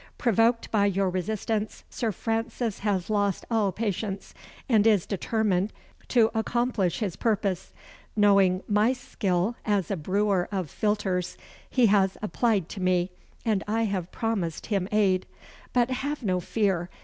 [0.17, 4.33] Provoked by your resistance, Sir Francis has lost all patience,
[4.67, 5.71] and is determined
[6.07, 7.71] to accomplish his purpose.
[8.15, 11.37] Knowing my skill as a brewer of philters,
[11.69, 13.11] he has applied to me,
[13.45, 15.27] and I have promised him aid.
[15.71, 16.89] But have no fear.